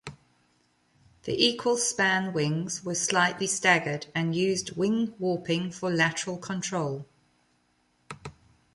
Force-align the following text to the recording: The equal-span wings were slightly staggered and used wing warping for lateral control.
The 1.25 1.45
equal-span 1.45 2.33
wings 2.33 2.83
were 2.83 2.95
slightly 2.95 3.45
staggered 3.45 4.07
and 4.15 4.35
used 4.35 4.71
wing 4.75 5.13
warping 5.19 5.69
for 5.69 5.91
lateral 5.91 6.39
control. 6.39 7.05